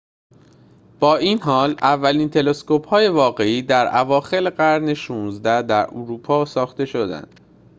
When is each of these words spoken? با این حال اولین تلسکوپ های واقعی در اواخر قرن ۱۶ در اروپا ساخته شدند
با 0.99 1.17
این 1.17 1.39
حال 1.41 1.71
اولین 1.81 2.29
تلسکوپ 2.29 2.87
های 2.87 3.07
واقعی 3.07 3.61
در 3.61 3.97
اواخر 3.97 4.49
قرن 4.49 4.93
۱۶ 4.95 5.39
در 5.41 5.83
اروپا 5.89 6.45
ساخته 6.45 6.85
شدند 6.85 7.39